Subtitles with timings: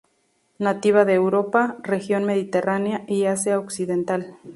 [0.57, 4.39] Nativa de Europa, región mediterránea, y Asia occidental.